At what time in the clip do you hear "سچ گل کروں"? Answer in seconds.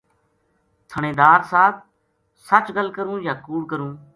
2.49-3.17